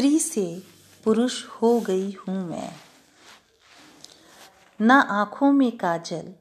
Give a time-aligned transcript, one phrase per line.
[0.00, 0.62] स्त्री से
[1.04, 2.72] पुरुष हो गई हूँ मैं।
[4.80, 6.34] न आँखों में काजल,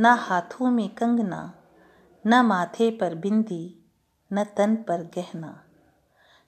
[0.00, 1.54] न हाथों में कंगना,
[2.26, 3.90] न माथे पर बिंदी,
[4.32, 5.64] न तन पर गहना।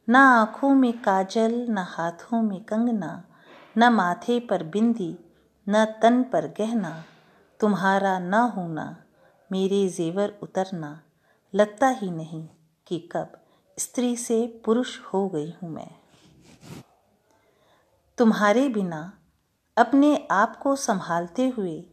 [0.09, 3.25] न आँखों में काजल, न हाथों में कंगना,
[3.79, 5.19] न माथे पर बिंदी,
[5.69, 7.05] न तन पर गहना।
[7.61, 9.05] तुम्हारा न होना,
[9.53, 11.03] मेरे जेवर उतरना।
[11.55, 12.49] लगता ही नहीं
[12.87, 13.33] कि कब
[13.79, 16.02] स्त्री से पुरुष हो गई हूँ मैं।
[18.23, 19.19] तुम्हारे बिना
[19.77, 21.85] अपने आप को संभालते हुए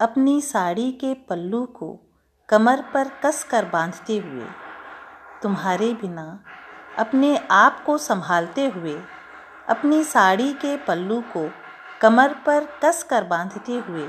[0.00, 1.88] अपनी साड़ी के पल्लू को
[2.48, 4.44] कमर पर कस कर बांधते हुए,
[5.42, 6.44] तुम्हारे बिना
[6.98, 8.94] अपने आप को संभालते हुए
[9.68, 11.50] अपनी साड़ी के पल्लू को
[12.00, 14.06] कमर पर कस कर बांधते हुए,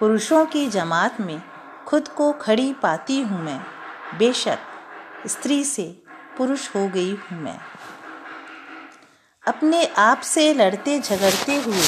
[0.00, 1.42] पुरुषों की जमात में
[1.86, 3.60] खुद को खड़ी पाती हूँ मैं।
[4.18, 4.58] बेशक
[5.26, 6.02] स्त्री से
[6.38, 7.58] पुरुष हो गई हूँ मैं।
[9.46, 11.82] अपने आप से लड़ते झगड़ते हुए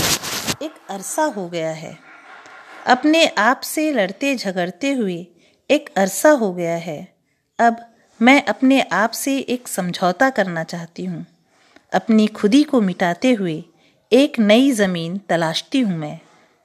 [0.62, 1.98] एक अरसा हो गया है।
[2.86, 5.26] अपने आप से लड़ते झगड़ते हुए
[5.70, 7.14] एक अरसा हो गया है।
[7.58, 7.76] अब
[8.20, 11.24] मैं अपने आप से एक समझौता करना चाहती हूँ।
[11.92, 13.62] अपनी खुदी को मिटाते हुए
[14.12, 16.18] एक नई ज़मीन तलाशती हूँ मैं।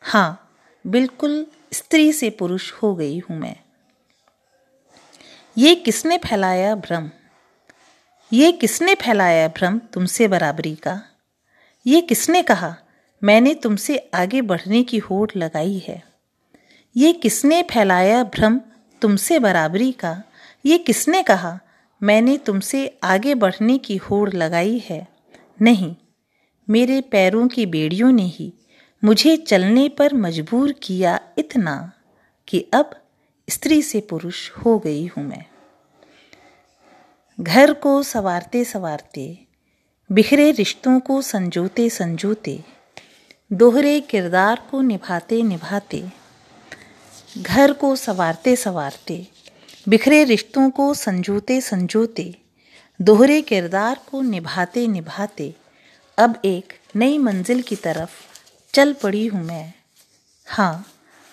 [0.04, 0.50] हाँ
[0.86, 3.56] बिल्कुल स्त्री से पुरुष हो गई हूँ मैं।
[5.58, 7.10] ये किसने फैलाया भ्रम?
[8.34, 11.02] ये किसने फैलाया भ्रम तुमसे बराबरी का?
[11.88, 12.76] ये किसने कहा,
[13.24, 16.04] मैंने तुमसे आगे बढ़ने की होड़ लगाई है?
[16.98, 18.62] ये किसने फैलाया भ्रम
[19.02, 20.24] तुमसे बराबरी का?
[20.66, 21.60] ये किसने कहा,
[22.04, 25.08] मैंने तुमसे आगे बढ़ने की होड़ लगाई है?
[25.62, 25.96] नहीं,
[26.70, 28.54] मेरे पैरों की बेड़ियों ने ही
[29.04, 31.92] मुझे चलने पर मजबूर किया इतना
[32.48, 32.90] कि अब
[33.50, 35.46] स्त्री से पुरुष हो गई हूँ मैं।
[37.42, 39.48] घर को संवारते संवारते,
[40.12, 42.64] बिखरे रिश्तों को संजोते संजोते,
[43.54, 46.04] दोहरे किरदार को निभाते निभाते,
[47.38, 49.28] घर को संवारते संवारते,
[49.90, 52.36] बिखरे रिश्तों को संजोते संजोते,
[53.02, 55.56] दोहरे किरदार को निभाते निभाते,
[56.18, 58.12] अब एक नई मंजिल की तरफ़
[58.74, 59.74] चल पड़ी हूँ मैं।
[60.48, 60.86] हाँ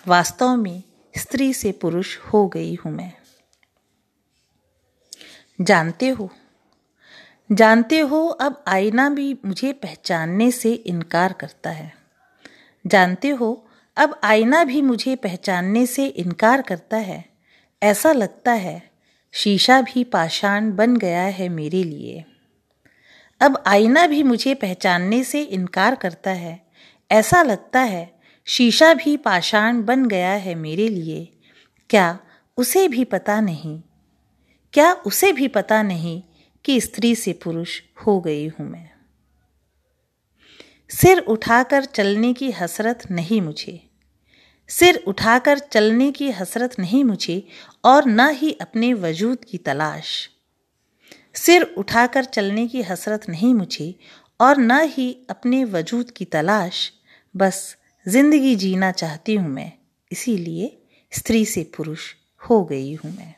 [0.07, 0.83] वास्तव में
[1.17, 3.20] स्त्री से पुरुष हो गई हूँ मैं।
[5.61, 6.29] जानते हो।
[7.51, 11.93] जानते हो, अब आईना भी मुझे पहचानने से इनकार करता है।
[12.87, 13.67] जानते हो,
[13.97, 17.25] अब आईना भी मुझे पहचानने से इनकार करता है।
[17.83, 18.91] ऐसा लगता है,
[19.31, 22.25] शीशा भी पाषाण बन गया है मेरे लिए।
[23.41, 26.65] अब आईना भी मुझे पहचानने से इनकार करता है।
[27.11, 31.39] ऐसा लगता है, शीशा भी पाषाण बन गया है मेरे लिए।
[31.89, 32.19] क्या
[32.57, 33.81] उसे भी पता नहीं।
[34.73, 36.21] क्या उसे भी पता नहीं
[36.65, 38.89] कि स्त्री से पुरुष हो गई हूँ मैं।
[40.89, 43.79] सिर उठाकर चलने की हसरत नहीं मुझे।
[44.69, 47.43] सिर उठाकर चलने की हसरत नहीं मुझे
[47.85, 50.29] और न ही अपने वजूद की तलाश।
[51.35, 53.95] सिर उठाकर चलने की हसरत नहीं मुझे
[54.39, 56.91] और न ही अपने वजूद की तलाश।
[57.35, 57.77] बस
[58.07, 59.71] ज़िंदगी जीना चाहती हूँ मैं,
[60.11, 60.77] इसीलिए
[61.11, 63.35] स्त्री से पुरुष हो गई हूँ मैं।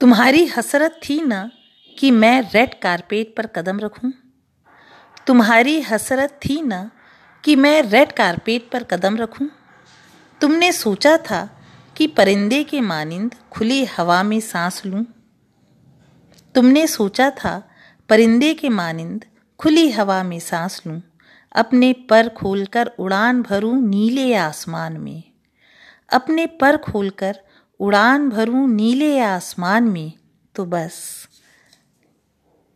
[0.00, 1.50] तुम्हारी हसरत थी ना
[1.98, 4.12] कि मैं रेड कारपेट पर कदम रखूँ?
[5.26, 6.90] तुम्हारी हसरत थी ना
[7.44, 9.48] कि मैं रेड कारपेट पर कदम रखूँ?
[10.40, 11.42] तुमने सोचा था
[11.96, 15.04] कि परिंदे के मानिंद खुली हवा में सांस लूँ?
[16.54, 17.68] तुमने सोचा था
[18.08, 19.24] परिंदे के मानिंद
[19.58, 21.00] खुली हवा में सांस लूँ,
[21.52, 25.22] अपने पर खोलकर उड़ान भरूं नीले आसमान में
[26.12, 27.40] अपने पर खोलकर
[27.80, 30.12] उड़ान भरूं नीले आसमान में
[30.54, 31.28] तो बस।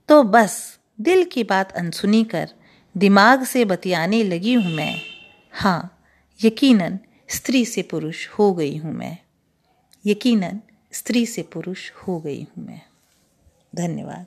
[0.08, 2.50] तो बस, दिल की बात अनसुनी कर,
[2.96, 5.00] दिमाग से बतियाने लगी हूँ मैं।
[5.52, 6.04] हाँ
[6.44, 6.98] यकीनन,
[7.28, 9.18] स्त्री से पुरुष हो गई हूँ मैं।
[10.06, 10.60] यकीनन,
[10.92, 12.80] स्त्री से पुरुष हो गई हूँ मैं।
[13.74, 14.26] धन्यवाद।